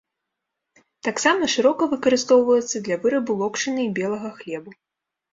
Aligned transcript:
Таксама 1.07 1.49
шырока 1.55 1.83
выкарыстоўваецца 1.91 2.81
для 2.87 2.97
вырабу 3.03 3.31
локшыны 3.43 3.81
і 3.89 3.91
белага 4.01 4.29
хлебу. 4.41 4.71